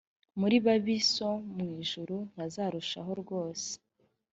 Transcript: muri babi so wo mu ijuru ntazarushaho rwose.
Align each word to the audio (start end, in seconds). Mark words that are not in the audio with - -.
muri 0.39 0.55
babi 0.65 0.95
so 1.11 1.23
wo 1.31 1.37
mu 1.55 1.63
ijuru 1.81 2.15
ntazarushaho 2.31 3.11
rwose. 3.21 3.69